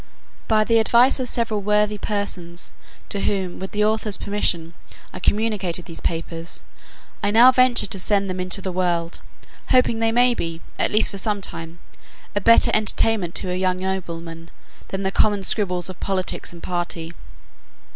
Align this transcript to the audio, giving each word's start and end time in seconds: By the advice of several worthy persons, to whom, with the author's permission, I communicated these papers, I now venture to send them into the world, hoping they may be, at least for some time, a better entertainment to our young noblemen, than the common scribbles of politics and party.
By 0.47 0.63
the 0.63 0.79
advice 0.79 1.19
of 1.19 1.29
several 1.29 1.61
worthy 1.61 1.99
persons, 1.99 2.71
to 3.09 3.21
whom, 3.21 3.59
with 3.59 3.69
the 3.71 3.85
author's 3.85 4.17
permission, 4.17 4.73
I 5.13 5.19
communicated 5.19 5.85
these 5.85 6.01
papers, 6.01 6.63
I 7.21 7.29
now 7.29 7.51
venture 7.51 7.85
to 7.85 7.99
send 7.99 8.27
them 8.27 8.39
into 8.39 8.63
the 8.63 8.71
world, 8.71 9.21
hoping 9.69 9.99
they 9.99 10.11
may 10.11 10.33
be, 10.33 10.59
at 10.79 10.89
least 10.91 11.11
for 11.11 11.19
some 11.19 11.39
time, 11.39 11.77
a 12.35 12.41
better 12.41 12.71
entertainment 12.73 13.35
to 13.35 13.49
our 13.49 13.53
young 13.53 13.77
noblemen, 13.77 14.49
than 14.87 15.03
the 15.03 15.11
common 15.11 15.43
scribbles 15.43 15.87
of 15.87 15.99
politics 15.99 16.51
and 16.51 16.63
party. 16.63 17.13